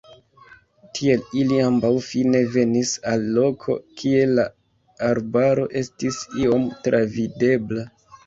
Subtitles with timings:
[0.99, 4.47] Tiel ili ambaŭ fine venis al loko, kie la
[5.11, 7.85] arbaro estis iom travidebla.